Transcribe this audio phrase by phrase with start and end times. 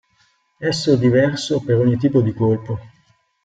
[0.59, 2.79] Esso è diverso per ogni tipo di colpo.